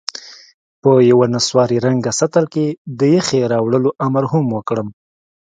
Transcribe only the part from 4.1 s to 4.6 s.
هم